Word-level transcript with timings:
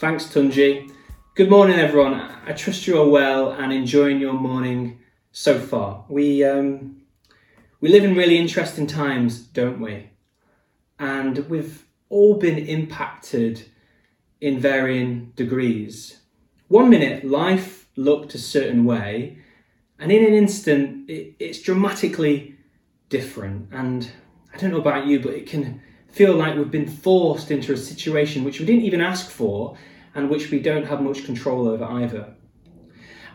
Thanks, 0.00 0.24
Tunji. 0.24 0.90
Good 1.34 1.50
morning, 1.50 1.78
everyone. 1.78 2.14
I 2.14 2.54
trust 2.54 2.86
you 2.86 2.98
are 2.98 3.06
well 3.06 3.50
and 3.50 3.70
enjoying 3.70 4.18
your 4.18 4.32
morning 4.32 4.98
so 5.30 5.58
far. 5.60 6.06
We 6.08 6.42
um, 6.42 7.02
we 7.82 7.90
live 7.90 8.04
in 8.04 8.14
really 8.14 8.38
interesting 8.38 8.86
times, 8.86 9.40
don't 9.40 9.78
we? 9.78 10.08
And 10.98 11.46
we've 11.50 11.84
all 12.08 12.38
been 12.38 12.56
impacted 12.56 13.68
in 14.40 14.58
varying 14.58 15.34
degrees. 15.36 16.20
One 16.68 16.88
minute, 16.88 17.26
life 17.26 17.86
looked 17.94 18.34
a 18.34 18.38
certain 18.38 18.86
way, 18.86 19.36
and 19.98 20.10
in 20.10 20.24
an 20.24 20.32
instant, 20.32 21.10
it, 21.10 21.34
it's 21.38 21.60
dramatically 21.60 22.56
different. 23.10 23.68
And 23.70 24.10
I 24.54 24.56
don't 24.56 24.70
know 24.70 24.80
about 24.80 25.04
you, 25.04 25.20
but 25.20 25.34
it 25.34 25.46
can 25.46 25.82
feel 26.12 26.34
like 26.34 26.56
we've 26.56 26.70
been 26.70 26.88
forced 26.88 27.50
into 27.50 27.72
a 27.72 27.76
situation 27.76 28.44
which 28.44 28.60
we 28.60 28.66
didn't 28.66 28.84
even 28.84 29.00
ask 29.00 29.30
for 29.30 29.76
and 30.14 30.28
which 30.28 30.50
we 30.50 30.60
don't 30.60 30.86
have 30.86 31.00
much 31.02 31.24
control 31.24 31.68
over 31.68 31.84
either. 31.84 32.34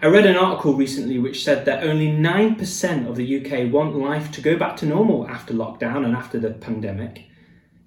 I 0.02 0.08
read 0.08 0.26
an 0.26 0.36
article 0.36 0.74
recently 0.74 1.20
which 1.20 1.44
said 1.44 1.66
that 1.66 1.84
only 1.84 2.08
9% 2.08 3.08
of 3.08 3.16
the 3.16 3.38
UK 3.38 3.72
want 3.72 3.96
life 3.96 4.32
to 4.34 4.42
go 4.42 4.58
back 4.58 4.76
to 4.78 4.86
normal 4.86 5.28
after 5.28 5.54
lockdown 5.54 6.06
and 6.06 6.16
after 6.16 6.38
the 6.38 6.52
pandemic. 6.52 7.24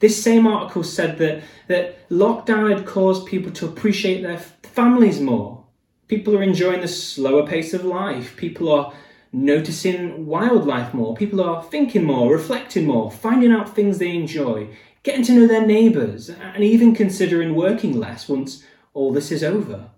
This 0.01 0.23
same 0.23 0.47
article 0.47 0.85
said 0.85 1.19
that, 1.19 1.43
that 1.67 2.09
lockdown 2.09 2.75
had 2.75 2.87
caused 2.87 3.27
people 3.27 3.53
to 3.53 3.67
appreciate 3.67 4.23
their 4.23 4.39
families 4.39 5.21
more. 5.21 5.65
People 6.07 6.37
are 6.37 6.43
enjoying 6.43 6.81
the 6.81 6.89
slower 6.89 7.47
pace 7.47 7.75
of 7.75 7.85
life. 7.85 8.37
People 8.37 8.73
are 8.73 8.93
noticing 9.33 10.27
wildlife 10.27 10.95
more. 10.95 11.15
People 11.15 11.43
are 11.43 11.63
thinking 11.63 12.05
more, 12.05 12.33
reflecting 12.33 12.87
more, 12.87 13.11
finding 13.11 13.53
out 13.53 13.75
things 13.75 13.99
they 13.99 14.15
enjoy, 14.15 14.69
getting 15.03 15.25
to 15.25 15.33
know 15.33 15.47
their 15.47 15.67
neighbours, 15.67 16.29
and 16.31 16.65
even 16.65 16.95
considering 16.95 17.55
working 17.55 17.99
less 17.99 18.29
once 18.29 18.65
all 18.95 19.13
this 19.13 19.31
is 19.31 19.45
over. 19.45 19.91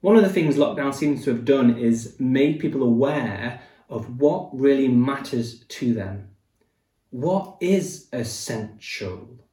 One 0.00 0.16
of 0.16 0.22
the 0.22 0.30
things 0.30 0.56
lockdown 0.56 0.94
seems 0.94 1.24
to 1.24 1.30
have 1.30 1.44
done 1.44 1.76
is 1.76 2.16
made 2.18 2.60
people 2.60 2.82
aware 2.82 3.60
of 3.88 4.18
what 4.18 4.48
really 4.58 4.88
matters 4.88 5.64
to 5.64 5.92
them. 5.92 6.28
What 7.10 7.56
is 7.60 8.08
essential? 8.12 9.44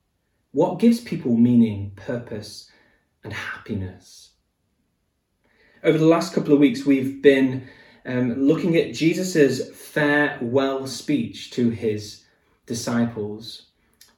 What 0.52 0.80
gives 0.80 1.00
people 1.02 1.36
meaning, 1.36 1.92
purpose, 1.96 2.72
and 3.24 3.34
happiness? 3.34 4.32
Over 5.84 5.98
the 5.98 6.06
last 6.06 6.34
couple 6.34 6.54
of 6.54 6.60
weeks, 6.60 6.86
we've 6.86 7.22
been 7.22 7.68
um, 8.08 8.48
looking 8.48 8.78
at 8.78 8.94
Jesus' 8.94 9.70
farewell 9.76 10.88
speech 10.88 11.52
to 11.52 11.70
his 11.70 12.24
disciples. 12.66 13.68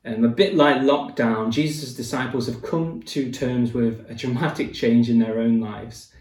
Um, 0.05 0.23
a 0.23 0.29
bit 0.29 0.55
like 0.55 0.77
lockdown, 0.77 1.51
Jesus' 1.51 1.95
disciples 1.95 2.47
have 2.47 2.61
come 2.61 3.01
to 3.03 3.31
terms 3.31 3.73
with 3.73 4.05
a 4.07 4.13
dramatic 4.13 4.73
change 4.73 5.09
in 5.09 5.19
their 5.19 5.39
own 5.39 5.59
lives. 5.59 6.13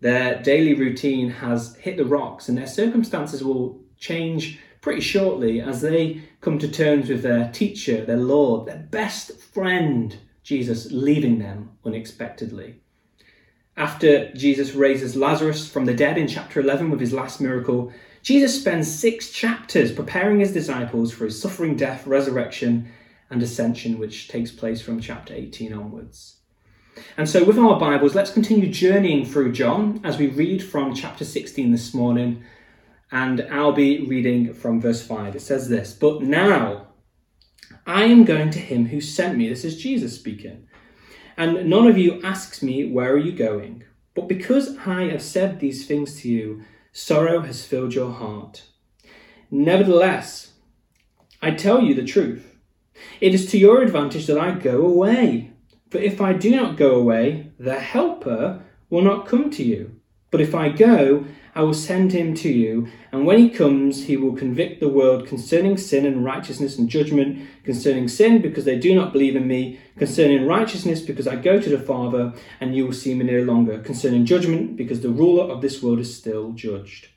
Their 0.00 0.42
daily 0.42 0.74
routine 0.74 1.30
has 1.30 1.76
hit 1.76 1.96
the 1.96 2.04
rocks, 2.04 2.48
and 2.48 2.58
their 2.58 2.66
circumstances 2.66 3.42
will 3.42 3.80
change 3.96 4.58
pretty 4.80 5.00
shortly 5.00 5.62
as 5.62 5.80
they 5.80 6.20
come 6.42 6.58
to 6.58 6.68
terms 6.68 7.08
with 7.08 7.22
their 7.22 7.50
teacher, 7.52 8.04
their 8.04 8.18
Lord, 8.18 8.66
their 8.66 8.86
best 8.90 9.40
friend, 9.40 10.14
Jesus, 10.42 10.90
leaving 10.90 11.38
them 11.38 11.70
unexpectedly. 11.86 12.82
After 13.76 14.32
Jesus 14.34 14.74
raises 14.74 15.16
Lazarus 15.16 15.68
from 15.68 15.84
the 15.84 15.94
dead 15.94 16.16
in 16.16 16.28
chapter 16.28 16.60
11 16.60 16.90
with 16.90 17.00
his 17.00 17.12
last 17.12 17.40
miracle, 17.40 17.92
Jesus 18.22 18.58
spends 18.58 18.92
six 18.92 19.30
chapters 19.30 19.90
preparing 19.90 20.38
his 20.38 20.52
disciples 20.52 21.12
for 21.12 21.24
his 21.24 21.40
suffering, 21.40 21.76
death, 21.76 22.06
resurrection, 22.06 22.88
and 23.30 23.42
ascension, 23.42 23.98
which 23.98 24.28
takes 24.28 24.52
place 24.52 24.80
from 24.80 25.00
chapter 25.00 25.34
18 25.34 25.72
onwards. 25.72 26.36
And 27.16 27.28
so, 27.28 27.42
with 27.42 27.58
our 27.58 27.78
Bibles, 27.78 28.14
let's 28.14 28.30
continue 28.30 28.70
journeying 28.70 29.26
through 29.26 29.52
John 29.52 30.00
as 30.04 30.18
we 30.18 30.28
read 30.28 30.62
from 30.62 30.94
chapter 30.94 31.24
16 31.24 31.72
this 31.72 31.92
morning. 31.92 32.44
And 33.10 33.46
I'll 33.50 33.72
be 33.72 34.06
reading 34.06 34.54
from 34.54 34.80
verse 34.80 35.04
5. 35.04 35.34
It 35.34 35.40
says 35.40 35.68
this 35.68 35.92
But 35.92 36.22
now 36.22 36.86
I 37.86 38.04
am 38.04 38.24
going 38.24 38.50
to 38.50 38.60
him 38.60 38.86
who 38.86 39.00
sent 39.00 39.36
me. 39.36 39.48
This 39.48 39.64
is 39.64 39.82
Jesus 39.82 40.14
speaking. 40.14 40.68
And 41.36 41.68
none 41.68 41.86
of 41.86 41.98
you 41.98 42.20
asks 42.22 42.62
me, 42.62 42.84
Where 42.84 43.12
are 43.12 43.18
you 43.18 43.32
going? 43.32 43.84
But 44.14 44.28
because 44.28 44.76
I 44.78 45.08
have 45.08 45.22
said 45.22 45.58
these 45.58 45.86
things 45.86 46.20
to 46.20 46.28
you, 46.28 46.62
sorrow 46.92 47.40
has 47.40 47.64
filled 47.64 47.94
your 47.94 48.12
heart. 48.12 48.64
Nevertheless, 49.50 50.52
I 51.42 51.50
tell 51.50 51.82
you 51.82 51.94
the 51.94 52.04
truth. 52.04 52.56
It 53.20 53.34
is 53.34 53.50
to 53.50 53.58
your 53.58 53.82
advantage 53.82 54.26
that 54.26 54.38
I 54.38 54.52
go 54.52 54.86
away. 54.86 55.52
For 55.90 55.98
if 55.98 56.20
I 56.20 56.32
do 56.32 56.54
not 56.54 56.76
go 56.76 56.94
away, 56.94 57.52
the 57.58 57.78
Helper 57.78 58.62
will 58.90 59.02
not 59.02 59.26
come 59.26 59.50
to 59.50 59.64
you. 59.64 60.00
But 60.30 60.40
if 60.40 60.54
I 60.54 60.68
go, 60.68 61.26
I 61.56 61.62
will 61.62 61.74
send 61.74 62.10
him 62.10 62.34
to 62.34 62.48
you, 62.48 62.88
and 63.12 63.24
when 63.24 63.38
he 63.38 63.48
comes, 63.48 64.06
he 64.06 64.16
will 64.16 64.34
convict 64.34 64.80
the 64.80 64.88
world 64.88 65.28
concerning 65.28 65.76
sin 65.76 66.04
and 66.04 66.24
righteousness 66.24 66.76
and 66.76 66.88
judgment, 66.88 67.48
concerning 67.62 68.08
sin 68.08 68.42
because 68.42 68.64
they 68.64 68.76
do 68.76 68.92
not 68.92 69.12
believe 69.12 69.36
in 69.36 69.46
me, 69.46 69.78
concerning 69.96 70.48
righteousness 70.48 71.00
because 71.00 71.28
I 71.28 71.36
go 71.36 71.60
to 71.60 71.70
the 71.70 71.78
Father, 71.78 72.32
and 72.58 72.74
you 72.74 72.86
will 72.86 72.92
see 72.92 73.14
me 73.14 73.24
no 73.24 73.42
longer, 73.42 73.78
concerning 73.78 74.24
judgment 74.24 74.76
because 74.76 75.00
the 75.00 75.10
ruler 75.10 75.44
of 75.44 75.62
this 75.62 75.80
world 75.80 76.00
is 76.00 76.16
still 76.16 76.50
judged. 76.52 77.08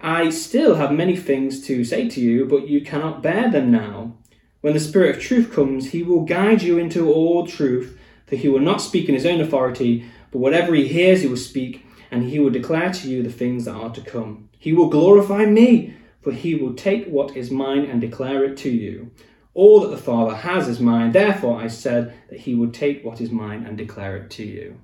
I 0.00 0.30
still 0.30 0.76
have 0.76 0.90
many 0.90 1.14
things 1.14 1.64
to 1.66 1.84
say 1.84 2.08
to 2.08 2.20
you, 2.20 2.46
but 2.46 2.66
you 2.66 2.80
cannot 2.80 3.22
bear 3.22 3.50
them 3.50 3.70
now. 3.70 4.16
When 4.62 4.72
the 4.72 4.80
Spirit 4.80 5.16
of 5.16 5.22
truth 5.22 5.52
comes, 5.52 5.90
he 5.90 6.02
will 6.02 6.24
guide 6.24 6.62
you 6.62 6.78
into 6.78 7.12
all 7.12 7.46
truth, 7.46 7.98
for 8.26 8.36
he 8.36 8.48
will 8.48 8.60
not 8.60 8.80
speak 8.80 9.08
in 9.08 9.14
his 9.14 9.26
own 9.26 9.40
authority, 9.42 10.06
but 10.30 10.38
whatever 10.38 10.74
he 10.74 10.88
hears, 10.88 11.20
he 11.20 11.28
will 11.28 11.36
speak, 11.36 11.84
and 12.10 12.24
he 12.24 12.38
will 12.38 12.50
declare 12.50 12.92
to 12.92 13.08
you 13.08 13.22
the 13.22 13.30
things 13.30 13.64
that 13.64 13.74
are 13.74 13.90
to 13.90 14.00
come. 14.00 14.48
He 14.58 14.72
will 14.72 14.88
glorify 14.88 15.46
me, 15.46 15.94
for 16.20 16.32
he 16.32 16.54
will 16.54 16.74
take 16.74 17.06
what 17.06 17.36
is 17.36 17.50
mine 17.50 17.84
and 17.84 18.00
declare 18.00 18.44
it 18.44 18.56
to 18.58 18.70
you. 18.70 19.10
All 19.54 19.80
that 19.80 19.90
the 19.90 19.96
Father 19.96 20.34
has 20.34 20.68
is 20.68 20.80
mine, 20.80 21.12
therefore 21.12 21.60
I 21.60 21.66
said 21.66 22.14
that 22.28 22.40
he 22.40 22.54
would 22.54 22.72
take 22.72 23.04
what 23.04 23.20
is 23.20 23.30
mine 23.30 23.64
and 23.64 23.76
declare 23.76 24.16
it 24.16 24.30
to 24.30 24.44
you. 24.44 24.80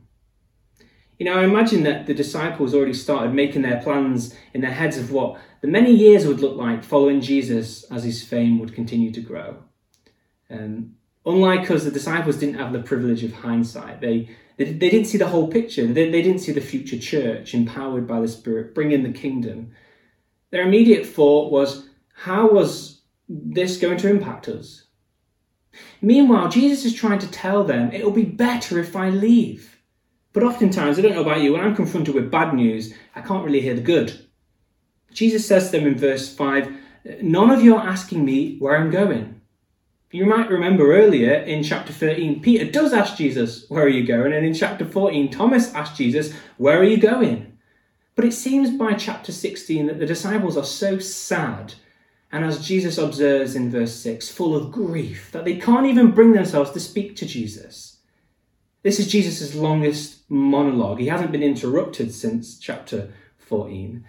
You 1.18 1.24
know, 1.24 1.38
I 1.38 1.44
imagine 1.44 1.82
that 1.84 2.06
the 2.06 2.14
disciples 2.14 2.74
already 2.74 2.92
started 2.92 3.32
making 3.32 3.62
their 3.62 3.80
plans 3.80 4.34
in 4.52 4.60
their 4.60 4.72
heads 4.72 4.98
of 4.98 5.10
what 5.10 5.40
the 5.62 5.68
many 5.68 5.92
years 5.92 6.26
would 6.26 6.40
look 6.40 6.56
like 6.56 6.84
following 6.84 7.20
Jesus 7.20 7.84
as 7.90 8.04
his 8.04 8.22
fame 8.22 8.58
would 8.58 8.74
continue 8.74 9.10
to 9.12 9.20
grow. 9.20 9.62
Um, 10.50 10.96
unlike 11.24 11.70
us, 11.70 11.84
the 11.84 11.90
disciples 11.90 12.36
didn't 12.36 12.58
have 12.58 12.72
the 12.72 12.82
privilege 12.82 13.24
of 13.24 13.32
hindsight. 13.32 14.00
They, 14.00 14.28
they, 14.56 14.64
they 14.64 14.90
didn't 14.90 15.06
see 15.06 15.18
the 15.18 15.28
whole 15.28 15.48
picture. 15.48 15.86
They, 15.86 16.10
they 16.10 16.22
didn't 16.22 16.40
see 16.40 16.52
the 16.52 16.60
future 16.60 16.98
church 16.98 17.54
empowered 17.54 18.06
by 18.06 18.20
the 18.20 18.28
Spirit, 18.28 18.74
bringing 18.74 19.02
the 19.02 19.18
kingdom. 19.18 19.72
Their 20.50 20.66
immediate 20.66 21.06
thought 21.06 21.52
was, 21.52 21.88
how 22.14 22.48
was 22.48 23.02
this 23.28 23.76
going 23.76 23.98
to 23.98 24.08
impact 24.08 24.48
us? 24.48 24.84
Meanwhile, 26.00 26.48
Jesus 26.48 26.84
is 26.84 26.94
trying 26.94 27.18
to 27.18 27.30
tell 27.30 27.64
them 27.64 27.92
it'll 27.92 28.10
be 28.10 28.24
better 28.24 28.78
if 28.78 28.96
I 28.96 29.10
leave. 29.10 29.78
But 30.32 30.42
oftentimes, 30.42 30.98
I 30.98 31.02
don't 31.02 31.14
know 31.14 31.22
about 31.22 31.40
you, 31.40 31.52
when 31.52 31.62
I'm 31.62 31.76
confronted 31.76 32.14
with 32.14 32.30
bad 32.30 32.54
news, 32.54 32.94
I 33.14 33.22
can't 33.22 33.44
really 33.44 33.60
hear 33.60 33.74
the 33.74 33.80
good. 33.80 34.26
Jesus 35.12 35.46
says 35.46 35.70
to 35.70 35.78
them 35.78 35.86
in 35.86 35.98
verse 35.98 36.34
5 36.34 36.74
None 37.22 37.50
of 37.50 37.62
you 37.62 37.76
are 37.76 37.86
asking 37.86 38.24
me 38.24 38.58
where 38.58 38.76
I'm 38.76 38.90
going. 38.90 39.35
You 40.12 40.24
might 40.24 40.50
remember 40.50 40.94
earlier 40.94 41.34
in 41.34 41.64
chapter 41.64 41.92
13, 41.92 42.40
Peter 42.40 42.64
does 42.70 42.92
ask 42.92 43.16
Jesus, 43.16 43.68
Where 43.68 43.84
are 43.84 43.88
you 43.88 44.06
going? 44.06 44.32
And 44.32 44.46
in 44.46 44.54
chapter 44.54 44.84
14, 44.84 45.30
Thomas 45.30 45.74
asked 45.74 45.96
Jesus, 45.96 46.32
Where 46.58 46.78
are 46.78 46.84
you 46.84 46.96
going? 46.96 47.58
But 48.14 48.24
it 48.24 48.32
seems 48.32 48.70
by 48.70 48.94
chapter 48.94 49.32
16 49.32 49.86
that 49.86 49.98
the 49.98 50.06
disciples 50.06 50.56
are 50.56 50.64
so 50.64 51.00
sad, 51.00 51.74
and 52.30 52.44
as 52.44 52.66
Jesus 52.66 52.98
observes 52.98 53.56
in 53.56 53.70
verse 53.70 53.94
6, 53.96 54.28
full 54.28 54.54
of 54.54 54.70
grief, 54.70 55.30
that 55.32 55.44
they 55.44 55.56
can't 55.56 55.86
even 55.86 56.12
bring 56.12 56.32
themselves 56.32 56.70
to 56.70 56.80
speak 56.80 57.16
to 57.16 57.26
Jesus. 57.26 57.98
This 58.82 59.00
is 59.00 59.08
Jesus' 59.08 59.56
longest 59.56 60.30
monologue. 60.30 61.00
He 61.00 61.08
hasn't 61.08 61.32
been 61.32 61.42
interrupted 61.42 62.14
since 62.14 62.58
chapter 62.58 63.12
14. 63.38 64.04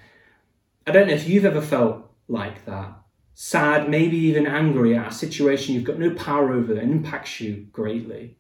I 0.86 0.92
don't 0.92 1.08
know 1.08 1.16
if 1.16 1.28
you've 1.28 1.46
ever 1.46 1.62
felt 1.62 2.10
like 2.28 2.66
that 2.66 2.94
sad, 3.40 3.88
maybe 3.88 4.18
even 4.18 4.48
angry 4.48 4.98
at 4.98 5.12
a 5.12 5.16
situation 5.16 5.76
you've 5.76 5.84
got 5.84 6.00
no 6.00 6.10
power 6.16 6.52
over 6.54 6.74
and 6.74 6.92
impacts 6.92 7.40
you 7.40 7.68
greatly. 7.72 8.36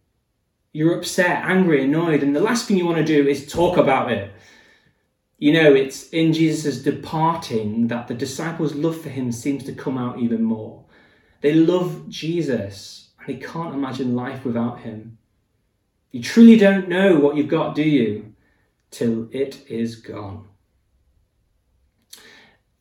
You're 0.74 0.98
upset, 0.98 1.44
angry, 1.46 1.84
annoyed, 1.84 2.24
and 2.24 2.36
the 2.36 2.40
last 2.40 2.68
thing 2.68 2.78
you 2.78 2.86
want 2.88 2.98
to 2.98 3.06
do 3.06 3.28
is 3.28 3.52
talk 3.52 3.78
about 3.78 4.12
it. 4.12 4.32
You 5.38 5.54
know, 5.54 5.72
it's 5.76 6.10
in 6.10 6.34
Jesus' 6.34 6.82
departing 6.82 7.90
that 7.90 8.08
the 8.08 8.16
disciples' 8.16 8.74
love 8.74 9.00
for 9.00 9.10
him 9.10 9.32
seems 9.32 9.64
to 9.66 9.72
come 9.72 10.00
out 10.00 10.18
even 10.18 10.44
more. 10.44 10.84
They 11.42 11.54
love 11.54 12.10
Jesus 12.10 13.12
and 13.20 13.28
they 13.28 13.40
can't 13.40 13.76
imagine 13.76 14.16
life 14.16 14.46
without 14.46 14.80
him. 14.80 15.20
You 16.10 16.24
truly 16.24 16.58
don't 16.58 16.90
know 16.90 17.20
what 17.20 17.38
you've 17.38 17.50
got, 17.50 17.76
do 17.76 17.84
you? 17.84 18.34
Till 18.90 19.30
it 19.32 19.64
is 19.70 19.98
gone. 19.98 20.48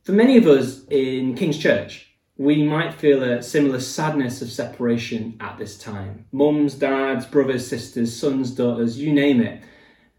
For 0.03 0.13
many 0.13 0.39
of 0.39 0.47
us 0.47 0.83
in 0.89 1.35
King's 1.35 1.59
Church, 1.59 2.06
we 2.39 2.63
might 2.63 2.93
feel 2.93 3.23
a 3.23 3.43
similar 3.43 3.81
sadness 3.81 4.43
of 4.43 4.51
separation 4.51 5.37
at 5.41 5.57
this 5.57 5.79
time. 5.79 6.27
Mums, 6.33 6.75
dads, 6.75 7.25
brothers, 7.25 7.67
sisters, 7.67 8.15
sons, 8.15 8.51
daughters, 8.51 8.99
you 8.99 9.13
name 9.13 9.41
it. 9.41 9.63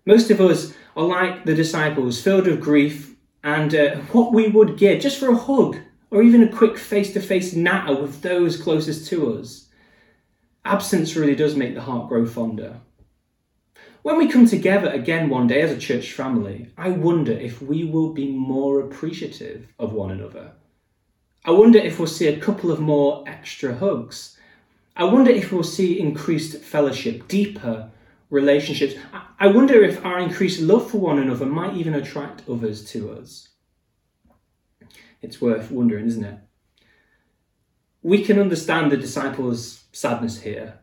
Most 0.05 0.31
of 0.31 0.41
us 0.41 0.73
are 0.95 1.05
like 1.05 1.45
the 1.45 1.53
disciples, 1.53 2.21
filled 2.21 2.47
with 2.47 2.59
grief 2.59 3.15
and 3.43 3.75
uh, 3.75 3.95
what 4.11 4.33
we 4.33 4.47
would 4.47 4.77
give 4.77 5.01
just 5.01 5.19
for 5.19 5.29
a 5.29 5.37
hug 5.37 5.77
or 6.09 6.23
even 6.23 6.41
a 6.41 6.51
quick 6.51 6.77
face 6.77 7.13
to 7.13 7.19
face 7.19 7.53
natter 7.53 7.95
with 7.95 8.21
those 8.21 8.59
closest 8.59 9.07
to 9.09 9.33
us. 9.33 9.67
Absence 10.65 11.15
really 11.15 11.35
does 11.35 11.55
make 11.55 11.75
the 11.75 11.81
heart 11.81 12.09
grow 12.09 12.25
fonder. 12.25 12.77
When 14.01 14.17
we 14.17 14.27
come 14.27 14.47
together 14.47 14.89
again 14.89 15.29
one 15.29 15.47
day 15.47 15.61
as 15.61 15.71
a 15.71 15.77
church 15.77 16.13
family, 16.13 16.71
I 16.77 16.89
wonder 16.89 17.33
if 17.33 17.61
we 17.61 17.83
will 17.83 18.13
be 18.13 18.31
more 18.31 18.79
appreciative 18.79 19.67
of 19.77 19.93
one 19.93 20.11
another 20.11 20.53
I 21.45 21.51
wonder 21.51 21.79
if 21.79 21.97
we'll 21.97 22.07
see 22.07 22.27
a 22.27 22.39
couple 22.39 22.71
of 22.71 22.79
more 22.79 23.23
extra 23.27 23.75
hugs. 23.75 24.37
I 24.95 25.03
wonder 25.05 25.31
if 25.31 25.51
we'll 25.51 25.63
see 25.63 25.99
increased 25.99 26.61
fellowship, 26.61 27.27
deeper 27.27 27.89
relationships. 28.29 28.95
I 29.39 29.47
wonder 29.47 29.83
if 29.83 30.03
our 30.03 30.19
increased 30.19 30.59
love 30.61 30.89
for 30.89 30.97
one 30.97 31.19
another 31.19 31.45
might 31.45 31.75
even 31.75 31.93
attract 31.93 32.49
others 32.49 32.83
to 32.91 33.11
us. 33.11 33.49
It's 35.21 35.41
worth 35.41 35.71
wondering, 35.71 36.07
isn't 36.07 36.23
it? 36.23 36.39
We 38.01 38.23
can 38.23 38.39
understand 38.39 38.91
the 38.91 38.97
disciples' 38.97 39.85
sadness 39.91 40.41
here. 40.41 40.79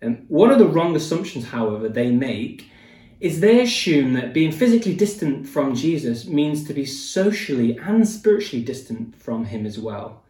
And 0.00 0.24
one 0.28 0.50
of 0.50 0.58
the 0.58 0.66
wrong 0.66 0.94
assumptions, 0.94 1.46
however, 1.46 1.88
they 1.88 2.10
make 2.10 2.70
is 3.20 3.40
they 3.40 3.60
assume 3.60 4.12
that 4.12 4.32
being 4.32 4.52
physically 4.52 4.94
distant 4.94 5.48
from 5.48 5.74
Jesus 5.74 6.26
means 6.26 6.64
to 6.64 6.74
be 6.74 6.86
socially 6.86 7.76
and 7.78 8.06
spiritually 8.06 8.64
distant 8.64 9.16
from 9.16 9.46
him 9.46 9.66
as 9.66 9.78
well. 9.78 10.22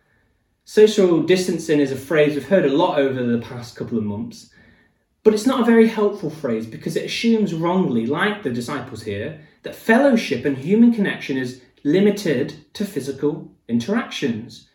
Social 0.65 1.23
distancing 1.23 1.81
is 1.81 1.93
a 1.93 1.97
phrase 1.97 2.35
we've 2.35 2.49
heard 2.49 2.65
a 2.65 2.75
lot 2.75 2.99
over 2.99 3.23
the 3.23 3.39
past 3.39 3.77
couple 3.77 3.99
of 3.99 4.05
months, 4.05 4.51
but 5.23 5.35
it's 5.35 5.47
not 5.47 5.61
a 5.61 5.65
very 5.65 5.89
helpful 5.89 6.31
phrase 6.31 6.67
because 6.67 6.97
it 6.97 7.05
assumes 7.05 7.53
wrongly, 7.53 8.07
like 8.07 8.43
the 8.43 8.51
disciples 8.51 9.03
here, 9.03 9.41
that 9.63 9.75
fellowship 9.75 10.45
and 10.45 10.57
human 10.57 10.93
connection 10.93 11.37
is 11.37 11.61
limited 11.85 12.65
to 12.75 12.85
physical 12.85 13.51
interactions. 13.69 14.69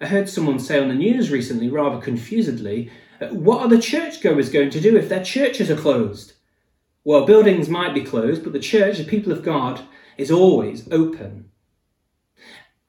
I 0.00 0.06
heard 0.06 0.28
someone 0.28 0.58
say 0.58 0.80
on 0.80 0.88
the 0.88 0.94
news 0.94 1.30
recently, 1.30 1.68
rather 1.68 2.00
confusedly, 2.00 2.90
what 3.30 3.60
are 3.60 3.68
the 3.68 3.80
churchgoers 3.80 4.50
going 4.50 4.70
to 4.70 4.80
do 4.80 4.96
if 4.96 5.08
their 5.08 5.22
churches 5.22 5.70
are 5.70 5.76
closed? 5.76 6.32
Well, 7.04 7.26
buildings 7.26 7.68
might 7.68 7.94
be 7.94 8.04
closed, 8.04 8.44
but 8.44 8.52
the 8.52 8.60
church, 8.60 8.98
the 8.98 9.04
people 9.04 9.32
of 9.32 9.42
God, 9.42 9.80
is 10.16 10.30
always 10.30 10.86
open. 10.92 11.50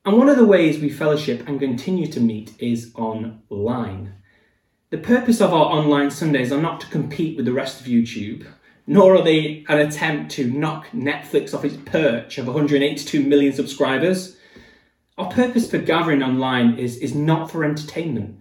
And 0.05 0.17
one 0.17 0.29
of 0.29 0.37
the 0.37 0.45
ways 0.45 0.79
we 0.79 0.89
fellowship 0.89 1.47
and 1.47 1.59
continue 1.59 2.05
to 2.07 2.19
meet 2.19 2.53
is 2.59 2.91
online. 2.93 4.13
The 4.91 4.99
purpose 4.99 5.41
of 5.41 5.51
our 5.51 5.65
online 5.65 6.11
Sundays 6.11 6.51
are 6.51 6.61
not 6.61 6.79
to 6.81 6.87
compete 6.87 7.35
with 7.35 7.45
the 7.45 7.53
rest 7.53 7.81
of 7.81 7.87
YouTube, 7.87 8.45
nor 8.85 9.15
are 9.15 9.23
they 9.23 9.65
an 9.67 9.79
attempt 9.79 10.31
to 10.33 10.51
knock 10.51 10.87
Netflix 10.89 11.51
off 11.53 11.65
its 11.65 11.77
perch 11.77 12.37
of 12.37 12.45
182 12.45 13.23
million 13.23 13.53
subscribers. 13.53 14.37
Our 15.17 15.31
purpose 15.31 15.71
for 15.71 15.79
gathering 15.79 16.21
online 16.21 16.77
is, 16.77 16.97
is 16.97 17.15
not 17.15 17.49
for 17.49 17.63
entertainment, 17.63 18.37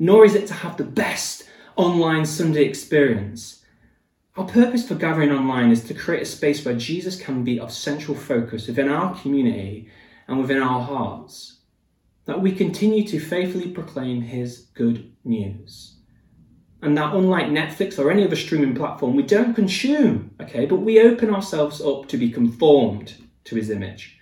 nor 0.00 0.24
is 0.24 0.34
it 0.34 0.48
to 0.48 0.54
have 0.54 0.76
the 0.76 0.84
best 0.84 1.44
online 1.76 2.26
Sunday 2.26 2.64
experience. 2.64 3.63
Our 4.36 4.46
purpose 4.46 4.88
for 4.88 4.96
gathering 4.96 5.30
online 5.30 5.70
is 5.70 5.84
to 5.84 5.94
create 5.94 6.22
a 6.22 6.26
space 6.26 6.64
where 6.64 6.74
Jesus 6.74 7.20
can 7.20 7.44
be 7.44 7.60
of 7.60 7.72
central 7.72 8.16
focus 8.16 8.66
within 8.66 8.88
our 8.88 9.14
community 9.20 9.88
and 10.26 10.40
within 10.40 10.60
our 10.60 10.80
hearts. 10.80 11.58
That 12.24 12.40
we 12.40 12.50
continue 12.50 13.06
to 13.06 13.20
faithfully 13.20 13.68
proclaim 13.68 14.22
his 14.22 14.66
good 14.74 15.12
news. 15.24 15.98
And 16.82 16.98
that 16.98 17.14
unlike 17.14 17.46
Netflix 17.46 17.96
or 17.96 18.10
any 18.10 18.24
other 18.24 18.34
streaming 18.34 18.74
platform, 18.74 19.14
we 19.14 19.22
don't 19.22 19.54
consume, 19.54 20.34
okay, 20.40 20.66
but 20.66 20.80
we 20.80 21.00
open 21.00 21.32
ourselves 21.32 21.80
up 21.80 22.08
to 22.08 22.16
be 22.16 22.30
conformed 22.30 23.14
to 23.44 23.54
his 23.54 23.70
image. 23.70 24.18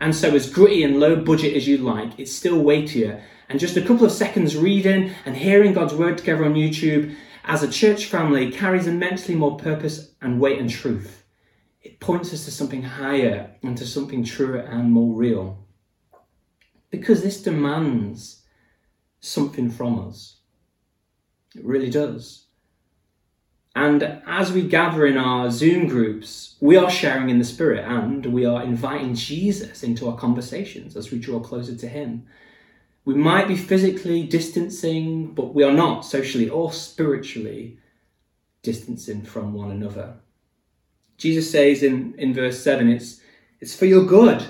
And 0.00 0.14
so, 0.14 0.34
as 0.34 0.50
gritty 0.50 0.82
and 0.82 0.98
low 0.98 1.16
budget 1.16 1.56
as 1.56 1.68
you 1.68 1.78
like, 1.78 2.18
it's 2.18 2.34
still 2.34 2.58
weightier. 2.58 3.22
And 3.48 3.60
just 3.60 3.76
a 3.76 3.82
couple 3.82 4.04
of 4.04 4.12
seconds 4.12 4.56
reading 4.56 5.12
and 5.24 5.36
hearing 5.36 5.72
God's 5.72 5.94
word 5.94 6.18
together 6.18 6.44
on 6.44 6.54
YouTube 6.54 7.14
as 7.46 7.62
a 7.62 7.70
church 7.70 8.06
family 8.06 8.50
carries 8.50 8.88
immensely 8.88 9.36
more 9.36 9.56
purpose 9.56 10.14
and 10.20 10.40
weight 10.40 10.58
and 10.58 10.68
truth. 10.68 11.24
It 11.80 12.00
points 12.00 12.34
us 12.34 12.44
to 12.44 12.50
something 12.50 12.82
higher 12.82 13.52
and 13.62 13.78
to 13.78 13.86
something 13.86 14.24
truer 14.24 14.58
and 14.58 14.92
more 14.92 15.14
real. 15.14 15.64
Because 16.90 17.22
this 17.22 17.40
demands 17.40 18.42
something 19.20 19.70
from 19.70 20.08
us. 20.08 20.38
It 21.54 21.64
really 21.64 21.90
does. 21.90 22.46
And 23.76 24.02
as 24.26 24.50
we 24.50 24.62
gather 24.62 25.06
in 25.06 25.16
our 25.16 25.50
Zoom 25.50 25.86
groups, 25.86 26.56
we 26.60 26.76
are 26.76 26.90
sharing 26.90 27.30
in 27.30 27.38
the 27.38 27.44
Spirit 27.44 27.84
and 27.84 28.26
we 28.26 28.44
are 28.44 28.64
inviting 28.64 29.14
Jesus 29.14 29.82
into 29.82 30.08
our 30.08 30.16
conversations 30.16 30.96
as 30.96 31.12
we 31.12 31.18
draw 31.18 31.38
closer 31.38 31.76
to 31.76 31.88
Him. 31.88 32.26
We 33.06 33.14
might 33.14 33.46
be 33.46 33.56
physically 33.56 34.24
distancing, 34.24 35.32
but 35.32 35.54
we 35.54 35.62
are 35.62 35.72
not 35.72 36.04
socially 36.04 36.50
or 36.50 36.72
spiritually 36.72 37.78
distancing 38.62 39.22
from 39.22 39.54
one 39.54 39.70
another. 39.70 40.16
Jesus 41.16 41.48
says 41.48 41.84
in, 41.84 42.16
in 42.18 42.34
verse 42.34 42.60
7 42.60 42.90
it's, 42.90 43.20
it's 43.60 43.76
for 43.76 43.86
your 43.86 44.04
good 44.04 44.40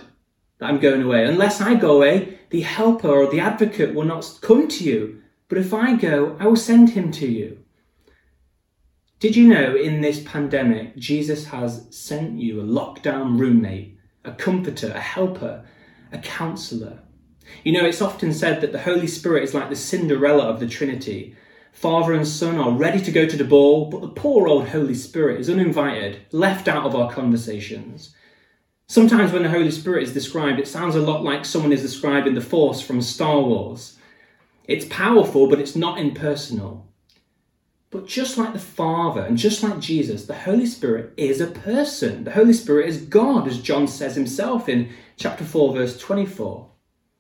that 0.58 0.70
I'm 0.70 0.80
going 0.80 1.02
away. 1.02 1.26
Unless 1.26 1.60
I 1.60 1.74
go 1.74 1.96
away, 1.96 2.38
the 2.48 2.62
helper 2.62 3.08
or 3.08 3.30
the 3.30 3.40
advocate 3.40 3.94
will 3.94 4.06
not 4.06 4.38
come 4.40 4.68
to 4.68 4.84
you. 4.84 5.22
But 5.48 5.58
if 5.58 5.74
I 5.74 5.94
go, 5.94 6.34
I 6.40 6.46
will 6.46 6.56
send 6.56 6.90
him 6.90 7.12
to 7.12 7.26
you. 7.26 7.58
Did 9.20 9.36
you 9.36 9.48
know 9.48 9.76
in 9.76 10.00
this 10.00 10.22
pandemic, 10.24 10.96
Jesus 10.96 11.44
has 11.48 11.86
sent 11.90 12.38
you 12.38 12.62
a 12.62 12.64
lockdown 12.64 13.38
roommate, 13.38 13.98
a 14.24 14.32
comforter, 14.32 14.92
a 14.92 15.00
helper, 15.00 15.62
a 16.10 16.18
counselor, 16.18 17.00
you 17.64 17.72
know, 17.72 17.84
it's 17.84 18.02
often 18.02 18.32
said 18.32 18.60
that 18.60 18.72
the 18.72 18.82
Holy 18.82 19.06
Spirit 19.06 19.44
is 19.44 19.54
like 19.54 19.68
the 19.68 19.76
Cinderella 19.76 20.44
of 20.44 20.60
the 20.60 20.68
Trinity. 20.68 21.36
Father 21.72 22.14
and 22.14 22.26
Son 22.26 22.56
are 22.56 22.70
ready 22.70 23.00
to 23.02 23.12
go 23.12 23.26
to 23.26 23.36
the 23.36 23.44
ball, 23.44 23.90
but 23.90 24.00
the 24.00 24.08
poor 24.08 24.48
old 24.48 24.68
Holy 24.68 24.94
Spirit 24.94 25.40
is 25.40 25.50
uninvited, 25.50 26.20
left 26.32 26.68
out 26.68 26.86
of 26.86 26.94
our 26.94 27.10
conversations. 27.10 28.14
Sometimes 28.88 29.32
when 29.32 29.42
the 29.42 29.50
Holy 29.50 29.70
Spirit 29.70 30.04
is 30.04 30.14
described, 30.14 30.58
it 30.58 30.68
sounds 30.68 30.94
a 30.94 31.00
lot 31.00 31.24
like 31.24 31.44
someone 31.44 31.72
is 31.72 31.82
describing 31.82 32.34
the 32.34 32.40
Force 32.40 32.80
from 32.80 33.02
Star 33.02 33.40
Wars. 33.40 33.98
It's 34.68 34.86
powerful, 34.88 35.48
but 35.48 35.60
it's 35.60 35.76
not 35.76 35.98
impersonal. 35.98 36.86
But 37.90 38.06
just 38.06 38.36
like 38.36 38.52
the 38.52 38.58
Father 38.58 39.22
and 39.22 39.36
just 39.36 39.62
like 39.62 39.80
Jesus, 39.80 40.26
the 40.26 40.34
Holy 40.34 40.66
Spirit 40.66 41.12
is 41.16 41.40
a 41.40 41.46
person. 41.46 42.24
The 42.24 42.32
Holy 42.32 42.52
Spirit 42.52 42.88
is 42.88 43.02
God, 43.02 43.48
as 43.48 43.60
John 43.60 43.86
says 43.88 44.14
himself 44.16 44.68
in 44.68 44.90
chapter 45.16 45.44
4, 45.44 45.74
verse 45.74 45.98
24. 45.98 46.70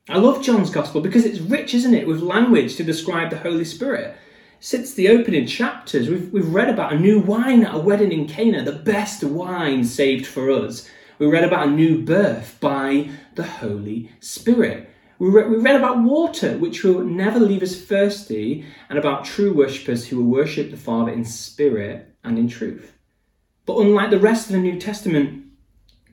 I 0.08 0.18
love 0.18 0.40
John's 0.40 0.70
Gospel 0.70 1.00
because 1.00 1.24
it's 1.24 1.40
rich, 1.40 1.74
isn't 1.74 1.94
it, 1.94 2.06
with 2.06 2.20
language 2.20 2.76
to 2.76 2.84
describe 2.84 3.30
the 3.30 3.38
Holy 3.38 3.64
Spirit. 3.64 4.16
Since 4.60 4.94
the 4.94 5.08
opening 5.08 5.48
chapters, 5.48 6.08
we've, 6.08 6.32
we've 6.32 6.54
read 6.54 6.70
about 6.70 6.92
a 6.92 6.98
new 6.98 7.18
wine 7.18 7.64
at 7.64 7.74
a 7.74 7.78
wedding 7.78 8.12
in 8.12 8.28
Cana, 8.28 8.62
the 8.62 8.70
best 8.70 9.24
wine 9.24 9.84
saved 9.84 10.24
for 10.24 10.48
us. 10.50 10.88
We 11.18 11.26
read 11.26 11.42
about 11.42 11.66
a 11.66 11.70
new 11.70 12.02
birth 12.02 12.56
by 12.60 13.10
the 13.34 13.42
Holy 13.42 14.12
Spirit. 14.20 14.88
We, 15.18 15.28
re- 15.28 15.48
we 15.48 15.56
read 15.56 15.74
about 15.74 16.02
water, 16.02 16.56
which 16.56 16.84
will 16.84 17.04
never 17.04 17.40
leave 17.40 17.64
us 17.64 17.80
thirsty, 17.80 18.64
and 18.88 18.98
about 18.98 19.24
true 19.24 19.52
worshippers 19.52 20.06
who 20.06 20.18
will 20.18 20.30
worship 20.30 20.70
the 20.70 20.76
Father 20.76 21.10
in 21.10 21.24
spirit 21.24 22.14
and 22.22 22.38
in 22.38 22.46
truth. 22.46 22.92
But 23.64 23.78
unlike 23.78 24.10
the 24.10 24.20
rest 24.20 24.46
of 24.46 24.52
the 24.52 24.58
New 24.58 24.78
Testament, 24.78 25.46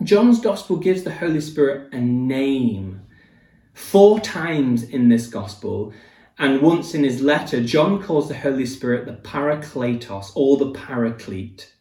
John's 0.01 0.39
Gospel 0.39 0.77
gives 0.77 1.03
the 1.03 1.13
Holy 1.13 1.41
Spirit 1.41 1.93
a 1.93 2.01
name. 2.01 3.02
Four 3.73 4.19
times 4.19 4.83
in 4.83 5.09
this 5.09 5.27
gospel, 5.27 5.93
and 6.37 6.61
once 6.61 6.93
in 6.93 7.03
his 7.03 7.21
letter, 7.21 7.63
John 7.63 8.01
calls 8.01 8.27
the 8.27 8.35
Holy 8.35 8.65
Spirit 8.65 9.05
the 9.05 9.13
Parakletos 9.13 10.31
or 10.35 10.57
the 10.57 10.71
Paraclete. 10.71 11.73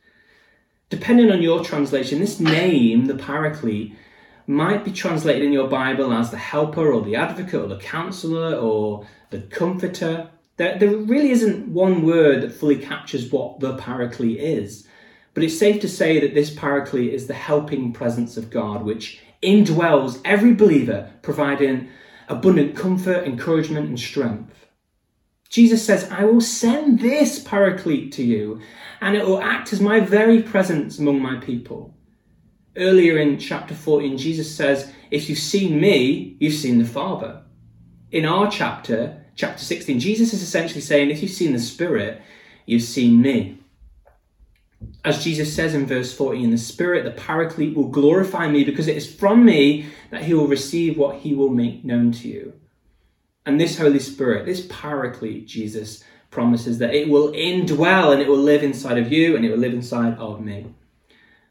Depending 0.88 1.30
on 1.30 1.42
your 1.42 1.64
translation, 1.64 2.18
this 2.18 2.40
name, 2.40 3.06
the 3.06 3.14
Paraclete, 3.14 3.94
might 4.46 4.84
be 4.84 4.92
translated 4.92 5.42
in 5.42 5.52
your 5.52 5.68
Bible 5.68 6.12
as 6.12 6.30
the 6.30 6.36
helper 6.36 6.92
or 6.92 7.02
the 7.02 7.16
advocate 7.16 7.62
or 7.62 7.68
the 7.68 7.78
counselor 7.78 8.56
or 8.56 9.06
the 9.30 9.40
comforter. 9.40 10.28
There, 10.56 10.78
there 10.78 10.96
really 10.96 11.30
isn't 11.30 11.68
one 11.68 12.04
word 12.04 12.42
that 12.42 12.52
fully 12.52 12.76
captures 12.76 13.30
what 13.30 13.60
the 13.60 13.76
Paraclete 13.76 14.38
is. 14.38 14.86
But 15.34 15.44
it's 15.44 15.58
safe 15.58 15.80
to 15.80 15.88
say 15.88 16.20
that 16.20 16.34
this 16.34 16.50
Paraclete 16.50 17.12
is 17.12 17.26
the 17.26 17.34
helping 17.34 17.92
presence 17.92 18.36
of 18.36 18.50
God, 18.50 18.84
which 18.84 19.20
indwells 19.42 20.20
every 20.24 20.54
believer, 20.54 21.10
providing 21.22 21.88
abundant 22.28 22.76
comfort, 22.76 23.26
encouragement, 23.26 23.88
and 23.88 24.00
strength. 24.00 24.66
Jesus 25.48 25.84
says, 25.84 26.10
I 26.10 26.24
will 26.24 26.40
send 26.40 27.00
this 27.00 27.38
paraclete 27.40 28.12
to 28.12 28.24
you, 28.24 28.60
and 29.00 29.16
it 29.16 29.26
will 29.26 29.42
act 29.42 29.72
as 29.72 29.80
my 29.80 30.00
very 30.00 30.42
presence 30.42 30.98
among 30.98 31.20
my 31.20 31.36
people. 31.36 31.94
Earlier 32.76 33.18
in 33.18 33.38
chapter 33.38 33.74
14, 33.74 34.16
Jesus 34.16 34.54
says, 34.54 34.92
If 35.10 35.28
you've 35.28 35.38
seen 35.38 35.80
me, 35.80 36.36
you've 36.40 36.54
seen 36.54 36.78
the 36.78 36.86
Father. 36.86 37.42
in 38.12 38.26
our 38.26 38.50
chapter, 38.50 39.24
chapter 39.34 39.64
16, 39.64 39.98
Jesus 40.00 40.32
is 40.32 40.42
essentially 40.42 40.80
saying, 40.80 41.10
if 41.10 41.22
you've 41.22 41.32
seen 41.32 41.52
the 41.52 41.58
Spirit, 41.58 42.22
you've 42.66 42.82
seen 42.82 43.20
me. 43.20 43.58
As 45.04 45.24
Jesus 45.24 45.52
says 45.52 45.74
in 45.74 45.86
verse 45.86 46.14
14, 46.14 46.50
the 46.50 46.58
Spirit, 46.58 47.04
the 47.04 47.10
Paraclete, 47.10 47.74
will 47.74 47.88
glorify 47.88 48.48
me 48.48 48.62
because 48.62 48.86
it 48.86 48.96
is 48.96 49.12
from 49.12 49.44
me 49.44 49.86
that 50.10 50.22
he 50.22 50.34
will 50.34 50.46
receive 50.46 50.96
what 50.96 51.16
he 51.16 51.34
will 51.34 51.50
make 51.50 51.84
known 51.84 52.12
to 52.12 52.28
you. 52.28 52.52
And 53.44 53.60
this 53.60 53.78
Holy 53.78 53.98
Spirit, 53.98 54.46
this 54.46 54.66
Paraclete, 54.68 55.46
Jesus 55.46 56.04
promises 56.30 56.78
that 56.78 56.94
it 56.94 57.08
will 57.08 57.32
indwell 57.32 58.12
and 58.12 58.22
it 58.22 58.28
will 58.28 58.36
live 58.36 58.62
inside 58.62 58.96
of 58.96 59.12
you 59.12 59.34
and 59.34 59.44
it 59.44 59.50
will 59.50 59.58
live 59.58 59.74
inside 59.74 60.16
of 60.18 60.40
me. 60.40 60.66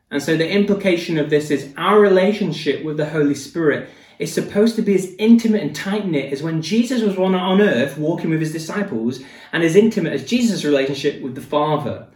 And 0.09 0.23
so 0.23 0.37
the 0.37 0.49
implication 0.49 1.17
of 1.17 1.29
this 1.29 1.51
is 1.51 1.73
our 1.77 1.99
relationship 1.99 2.83
with 2.83 2.97
the 2.97 3.09
Holy 3.09 3.35
Spirit 3.35 3.89
is 4.19 4.33
supposed 4.33 4.75
to 4.75 4.81
be 4.81 4.93
as 4.95 5.13
intimate 5.17 5.61
and 5.63 5.75
tight 5.75 6.07
knit 6.07 6.31
as 6.31 6.43
when 6.43 6.61
Jesus 6.61 7.01
was 7.01 7.17
on 7.17 7.61
earth 7.61 7.97
walking 7.97 8.29
with 8.29 8.39
his 8.39 8.51
disciples 8.51 9.21
and 9.51 9.63
as 9.63 9.75
intimate 9.75 10.13
as 10.13 10.25
Jesus' 10.25 10.63
relationship 10.63 11.21
with 11.21 11.35
the 11.35 11.41
Father. 11.41 12.07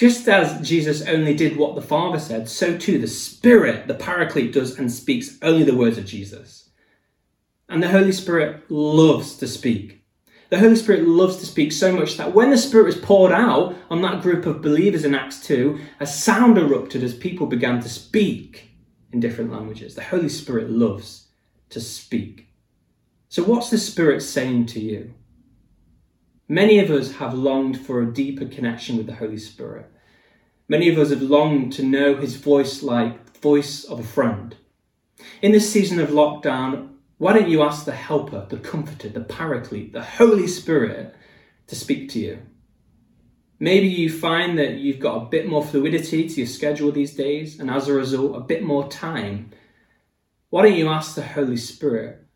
Just 0.00 0.26
as 0.28 0.66
Jesus 0.66 1.06
only 1.06 1.34
did 1.34 1.58
what 1.58 1.74
the 1.74 1.82
Father 1.82 2.18
said, 2.18 2.48
so 2.48 2.78
too 2.78 2.98
the 2.98 3.06
Spirit, 3.06 3.86
the 3.86 3.92
Paraclete, 3.92 4.50
does 4.50 4.78
and 4.78 4.90
speaks 4.90 5.36
only 5.42 5.62
the 5.62 5.76
words 5.76 5.98
of 5.98 6.06
Jesus. 6.06 6.70
And 7.68 7.82
the 7.82 7.90
Holy 7.90 8.12
Spirit 8.12 8.62
loves 8.70 9.36
to 9.36 9.46
speak. 9.46 10.02
The 10.48 10.58
Holy 10.58 10.76
Spirit 10.76 11.06
loves 11.06 11.36
to 11.36 11.46
speak 11.46 11.70
so 11.70 11.92
much 11.92 12.16
that 12.16 12.32
when 12.34 12.48
the 12.48 12.56
Spirit 12.56 12.86
was 12.86 12.96
poured 12.96 13.30
out 13.30 13.76
on 13.90 14.00
that 14.00 14.22
group 14.22 14.46
of 14.46 14.62
believers 14.62 15.04
in 15.04 15.14
Acts 15.14 15.38
2, 15.42 15.78
a 16.00 16.06
sound 16.06 16.56
erupted 16.56 17.04
as 17.04 17.14
people 17.14 17.46
began 17.46 17.78
to 17.82 17.88
speak 17.90 18.70
in 19.12 19.20
different 19.20 19.52
languages. 19.52 19.96
The 19.96 20.04
Holy 20.04 20.30
Spirit 20.30 20.70
loves 20.70 21.26
to 21.68 21.78
speak. 21.78 22.46
So, 23.28 23.44
what's 23.44 23.68
the 23.68 23.76
Spirit 23.76 24.22
saying 24.22 24.64
to 24.68 24.80
you? 24.80 25.12
Many 26.50 26.80
of 26.80 26.90
us 26.90 27.12
have 27.12 27.32
longed 27.32 27.80
for 27.80 28.02
a 28.02 28.12
deeper 28.12 28.44
connection 28.44 28.96
with 28.96 29.06
the 29.06 29.14
Holy 29.14 29.38
Spirit. 29.38 29.86
Many 30.68 30.88
of 30.88 30.98
us 30.98 31.10
have 31.10 31.22
longed 31.22 31.72
to 31.74 31.84
know 31.84 32.16
his 32.16 32.34
voice 32.34 32.82
like 32.82 33.38
voice 33.38 33.84
of 33.84 34.00
a 34.00 34.02
friend. 34.02 34.56
In 35.42 35.52
this 35.52 35.72
season 35.72 36.00
of 36.00 36.08
lockdown, 36.08 36.94
why 37.18 37.34
don't 37.34 37.48
you 37.48 37.62
ask 37.62 37.84
the 37.84 37.92
Helper, 37.92 38.48
the 38.50 38.56
Comforter, 38.56 39.08
the 39.08 39.20
Paraclete, 39.20 39.92
the 39.92 40.02
Holy 40.02 40.48
Spirit 40.48 41.14
to 41.68 41.76
speak 41.76 42.08
to 42.10 42.18
you? 42.18 42.40
Maybe 43.60 43.86
you 43.86 44.10
find 44.10 44.58
that 44.58 44.78
you've 44.78 44.98
got 44.98 45.22
a 45.22 45.30
bit 45.30 45.48
more 45.48 45.64
fluidity 45.64 46.28
to 46.28 46.34
your 46.34 46.48
schedule 46.48 46.90
these 46.90 47.14
days, 47.14 47.60
and 47.60 47.70
as 47.70 47.86
a 47.86 47.92
result, 47.92 48.34
a 48.34 48.40
bit 48.40 48.64
more 48.64 48.88
time. 48.88 49.52
Why 50.48 50.62
don't 50.62 50.76
you 50.76 50.88
ask 50.88 51.14
the 51.14 51.22
Holy 51.22 51.58
Spirit, 51.58 52.26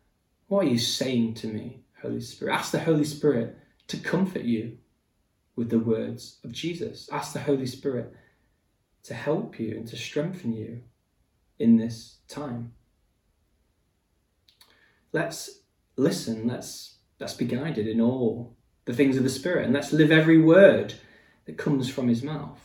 What 0.47 0.63
are 0.63 0.69
you 0.69 0.79
saying 0.79 1.33
to 1.33 1.47
me, 1.47 1.83
Holy 2.01 2.21
Spirit? 2.21 2.53
Ask 2.53 2.71
the 2.71 2.79
Holy 2.79 3.03
Spirit 3.03 3.57
to 3.87 3.97
comfort 3.97 4.43
you 4.43 4.77
with 5.55 5.69
the 5.69 5.79
words 5.79 6.39
of 6.43 6.51
Jesus. 6.51 7.09
Ask 7.11 7.33
the 7.33 7.39
Holy 7.39 7.65
Spirit 7.65 8.13
to 9.03 9.13
help 9.13 9.59
you 9.59 9.75
and 9.77 9.87
to 9.87 9.95
strengthen 9.95 10.53
you 10.53 10.81
in 11.59 11.77
this 11.77 12.17
time 12.27 12.73
let's 15.15 15.61
listen, 15.95 16.45
let's 16.45 16.97
let's 17.19 17.33
be 17.33 17.45
guided 17.45 17.87
in 17.87 18.01
all 18.01 18.55
the 18.83 18.93
things 18.93 19.17
of 19.17 19.23
the 19.23 19.29
Spirit, 19.29 19.65
and 19.65 19.73
let's 19.73 19.93
live 19.93 20.11
every 20.11 20.37
word 20.37 20.93
that 21.45 21.57
comes 21.57 21.89
from 21.89 22.07
his 22.07 22.21
mouth. 22.21 22.59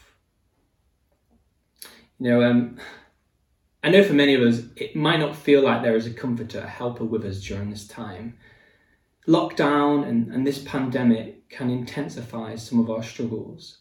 You 2.18 2.30
know, 2.30 2.42
um, 2.42 2.78
I 3.82 3.88
know 3.88 4.02
for 4.02 4.12
many 4.12 4.34
of 4.34 4.42
us, 4.42 4.62
it 4.76 4.94
might 4.94 5.20
not 5.20 5.36
feel 5.36 5.62
like 5.62 5.82
there 5.82 5.96
is 5.96 6.06
a 6.06 6.12
comforter, 6.12 6.58
a 6.58 6.66
helper 6.66 7.04
with 7.04 7.24
us 7.24 7.40
during 7.40 7.70
this 7.70 7.86
time. 7.86 8.36
Lockdown 9.26 10.08
and, 10.08 10.32
and 10.32 10.46
this 10.46 10.58
pandemic 10.58 11.48
can 11.48 11.70
intensify 11.70 12.56
some 12.56 12.80
of 12.80 12.90
our 12.90 13.02
struggles. 13.02 13.78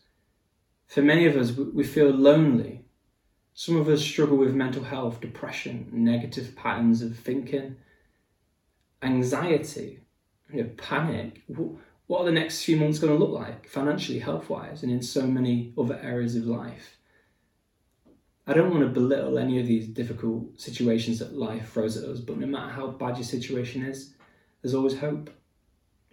For 0.87 1.01
many 1.01 1.25
of 1.25 1.35
us, 1.35 1.51
we 1.51 1.83
feel 1.83 2.09
lonely. 2.09 2.85
Some 3.53 3.75
of 3.75 3.87
us 3.87 4.01
struggle 4.01 4.37
with 4.37 4.53
mental 4.53 4.83
health, 4.83 5.21
depression, 5.21 5.89
negative 5.91 6.55
patterns 6.55 7.01
of 7.01 7.17
thinking 7.17 7.77
anxiety, 9.01 9.99
you 10.51 10.63
know, 10.63 10.69
panic. 10.77 11.41
What 12.07 12.21
are 12.21 12.25
the 12.25 12.31
next 12.31 12.63
few 12.63 12.77
months 12.77 12.99
going 12.99 13.13
to 13.13 13.23
look 13.23 13.31
like 13.33 13.67
financially, 13.67 14.19
health 14.19 14.49
wise, 14.49 14.83
and 14.83 14.91
in 14.91 15.01
so 15.01 15.27
many 15.27 15.73
other 15.77 15.99
areas 16.01 16.35
of 16.35 16.45
life? 16.45 16.97
I 18.47 18.53
don't 18.53 18.71
want 18.71 18.81
to 18.81 18.89
belittle 18.89 19.37
any 19.37 19.59
of 19.59 19.67
these 19.67 19.87
difficult 19.87 20.59
situations 20.59 21.19
that 21.19 21.35
life 21.35 21.71
throws 21.71 21.97
at 21.97 22.09
us, 22.09 22.19
but 22.19 22.37
no 22.37 22.47
matter 22.47 22.71
how 22.71 22.87
bad 22.87 23.17
your 23.17 23.25
situation 23.25 23.83
is, 23.83 24.15
there's 24.61 24.73
always 24.73 24.97
hope. 24.97 25.29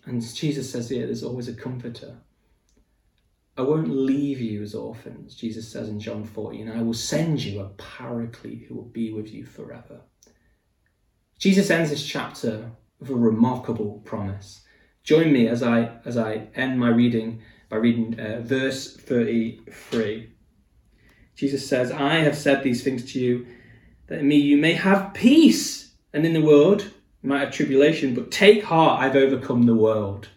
And 0.05 0.23
Jesus 0.23 0.71
says 0.71 0.88
here, 0.88 1.07
there's 1.07 1.25
always 1.25 1.49
a 1.49 1.55
comforter. 1.55 2.19
I 3.59 3.62
won't 3.62 3.88
leave 3.88 4.41
you 4.41 4.62
as 4.62 4.75
orphans, 4.75 5.35
Jesus 5.35 5.67
says 5.67 5.88
in 5.88 5.99
John 5.99 6.25
14. 6.25 6.69
I 6.69 6.83
will 6.83 6.95
send 6.95 7.43
you 7.43 7.61
a 7.61 7.71
paraclete 7.71 8.67
who 8.69 8.75
will 8.75 8.85
be 8.85 9.12
with 9.12 9.33
you 9.33 9.47
forever. 9.47 10.03
Jesus 11.38 11.71
ends 11.71 11.91
this 11.91 12.07
chapter 12.07 12.71
with 13.00 13.11
a 13.11 13.15
remarkable 13.15 14.03
promise. 14.05 14.62
Join 15.03 15.33
me 15.33 15.49
as 15.49 15.62
I 15.62 15.99
as 16.05 16.17
I 16.17 16.49
end 16.55 16.79
my 16.79 16.88
reading 16.88 17.43
by 17.69 17.76
reading 17.76 18.19
uh, 18.19 18.41
verse 18.41 18.97
33. 18.97 20.31
Jesus 21.35 21.67
says, 21.67 21.93
"I 21.93 22.17
have 22.17 22.37
said 22.37 22.62
these 22.62 22.83
things 22.83 23.12
to 23.12 23.21
you 23.21 23.47
that 24.09 24.21
in 24.21 24.29
me 24.29 24.37
you 24.37 24.57
may 24.57 24.73
have 24.73 25.15
peace, 25.15 25.93
and 26.12 26.25
in 26.26 26.33
the 26.33 26.41
world 26.41 26.91
might 27.26 27.40
have 27.40 27.52
tribulation, 27.52 28.14
but 28.14 28.30
take 28.30 28.64
heart, 28.64 29.02
I've 29.02 29.16
overcome 29.16 29.64
the 29.64 29.75
world." 29.75 30.28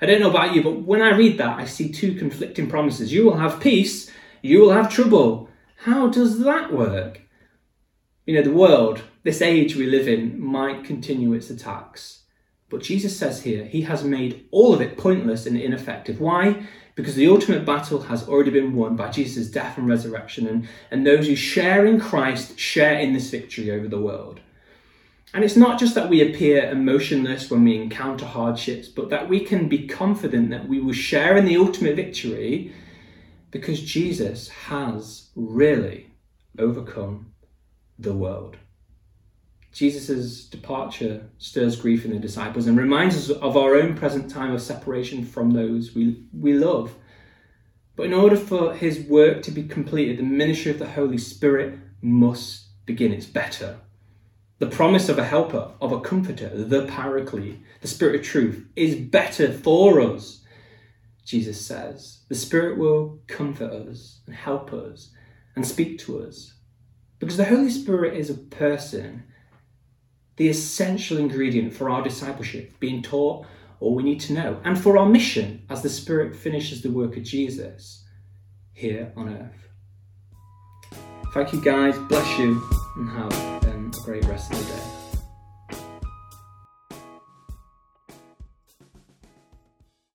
I 0.00 0.06
don't 0.06 0.20
know 0.20 0.30
about 0.30 0.54
you, 0.54 0.62
but 0.62 0.82
when 0.82 1.00
I 1.00 1.16
read 1.16 1.38
that, 1.38 1.58
I 1.58 1.64
see 1.64 1.90
two 1.90 2.14
conflicting 2.14 2.68
promises. 2.68 3.12
You 3.12 3.24
will 3.24 3.36
have 3.36 3.60
peace, 3.60 4.10
you 4.42 4.60
will 4.60 4.72
have 4.72 4.92
trouble. 4.92 5.48
How 5.76 6.08
does 6.08 6.40
that 6.40 6.72
work? 6.72 7.22
You 8.26 8.34
know, 8.34 8.42
the 8.42 8.52
world, 8.52 9.02
this 9.22 9.40
age 9.40 9.76
we 9.76 9.86
live 9.86 10.08
in, 10.08 10.38
might 10.42 10.84
continue 10.84 11.32
its 11.32 11.48
attacks. 11.48 12.24
But 12.68 12.82
Jesus 12.82 13.16
says 13.16 13.42
here, 13.42 13.64
he 13.64 13.82
has 13.82 14.02
made 14.02 14.46
all 14.50 14.74
of 14.74 14.80
it 14.80 14.98
pointless 14.98 15.46
and 15.46 15.56
ineffective. 15.56 16.20
Why? 16.20 16.66
Because 16.96 17.14
the 17.14 17.28
ultimate 17.28 17.64
battle 17.64 18.02
has 18.02 18.28
already 18.28 18.50
been 18.50 18.74
won 18.74 18.96
by 18.96 19.10
Jesus' 19.10 19.50
death 19.50 19.78
and 19.78 19.88
resurrection, 19.88 20.46
and, 20.46 20.68
and 20.90 21.06
those 21.06 21.26
who 21.26 21.36
share 21.36 21.86
in 21.86 22.00
Christ 22.00 22.58
share 22.58 22.98
in 22.98 23.12
this 23.12 23.30
victory 23.30 23.70
over 23.70 23.88
the 23.88 24.00
world. 24.00 24.40
And 25.34 25.42
it's 25.42 25.56
not 25.56 25.80
just 25.80 25.96
that 25.96 26.08
we 26.08 26.22
appear 26.22 26.70
emotionless 26.70 27.50
when 27.50 27.64
we 27.64 27.76
encounter 27.76 28.24
hardships, 28.24 28.86
but 28.86 29.10
that 29.10 29.28
we 29.28 29.40
can 29.40 29.68
be 29.68 29.88
confident 29.88 30.50
that 30.50 30.68
we 30.68 30.78
will 30.78 30.92
share 30.92 31.36
in 31.36 31.44
the 31.44 31.56
ultimate 31.56 31.96
victory 31.96 32.72
because 33.50 33.82
Jesus 33.82 34.48
has 34.48 35.30
really 35.34 36.12
overcome 36.56 37.32
the 37.98 38.12
world. 38.12 38.58
Jesus' 39.72 40.44
departure 40.44 41.28
stirs 41.38 41.80
grief 41.80 42.04
in 42.04 42.12
the 42.12 42.20
disciples 42.20 42.68
and 42.68 42.78
reminds 42.78 43.16
us 43.16 43.36
of 43.36 43.56
our 43.56 43.74
own 43.74 43.96
present 43.96 44.30
time 44.30 44.52
of 44.52 44.62
separation 44.62 45.24
from 45.24 45.50
those 45.50 45.96
we, 45.96 46.22
we 46.32 46.52
love. 46.52 46.94
But 47.96 48.06
in 48.06 48.14
order 48.14 48.36
for 48.36 48.72
his 48.72 49.00
work 49.00 49.42
to 49.42 49.50
be 49.50 49.64
completed, 49.64 50.18
the 50.18 50.22
ministry 50.22 50.70
of 50.70 50.78
the 50.78 50.90
Holy 50.90 51.18
Spirit 51.18 51.76
must 52.00 52.86
begin. 52.86 53.12
It's 53.12 53.26
better. 53.26 53.80
The 54.58 54.66
promise 54.66 55.08
of 55.08 55.18
a 55.18 55.24
helper, 55.24 55.72
of 55.80 55.92
a 55.92 56.00
comforter, 56.00 56.48
the 56.48 56.86
paraclete, 56.86 57.60
the 57.80 57.88
Spirit 57.88 58.16
of 58.16 58.22
truth, 58.22 58.66
is 58.76 58.94
better 58.94 59.52
for 59.52 60.00
us. 60.00 60.42
Jesus 61.24 61.64
says 61.64 62.20
the 62.28 62.34
Spirit 62.34 62.78
will 62.78 63.20
comfort 63.26 63.72
us 63.72 64.20
and 64.26 64.34
help 64.34 64.72
us 64.72 65.10
and 65.56 65.66
speak 65.66 65.98
to 66.00 66.22
us 66.22 66.54
because 67.18 67.36
the 67.36 67.44
Holy 67.44 67.70
Spirit 67.70 68.16
is 68.16 68.30
a 68.30 68.34
person, 68.34 69.24
the 70.36 70.48
essential 70.48 71.18
ingredient 71.18 71.72
for 71.72 71.88
our 71.88 72.02
discipleship, 72.02 72.78
being 72.80 73.02
taught 73.02 73.46
all 73.80 73.94
we 73.94 74.02
need 74.02 74.20
to 74.20 74.32
know, 74.32 74.60
and 74.64 74.78
for 74.78 74.98
our 74.98 75.08
mission 75.08 75.64
as 75.70 75.82
the 75.82 75.88
Spirit 75.88 76.36
finishes 76.36 76.82
the 76.82 76.90
work 76.90 77.16
of 77.16 77.22
Jesus 77.22 78.04
here 78.72 79.12
on 79.16 79.28
earth. 79.30 79.68
Thank 81.32 81.52
you, 81.52 81.60
guys. 81.60 81.98
Bless 82.08 82.38
you, 82.38 82.62
and 82.96 83.08
have 83.10 83.63
a 83.98 84.00
great 84.02 84.24
rest 84.26 84.52
of 84.52 84.58
the 84.58 84.64
day. 84.72 84.83